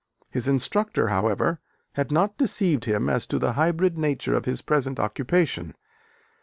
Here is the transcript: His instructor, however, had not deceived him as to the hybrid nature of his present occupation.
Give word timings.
His 0.31 0.47
instructor, 0.47 1.09
however, 1.09 1.59
had 1.93 2.11
not 2.11 2.35
deceived 2.35 2.85
him 2.85 3.07
as 3.07 3.27
to 3.27 3.37
the 3.37 3.53
hybrid 3.53 3.99
nature 3.99 4.33
of 4.33 4.45
his 4.45 4.63
present 4.63 4.99
occupation. 4.99 5.75